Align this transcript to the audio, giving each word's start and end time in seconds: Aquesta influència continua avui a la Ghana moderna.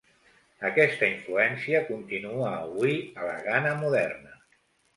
Aquesta 0.69 1.09
influència 1.15 1.83
continua 1.91 2.49
avui 2.63 2.99
a 3.21 3.31
la 3.31 3.39
Ghana 3.47 3.79
moderna. 3.87 4.37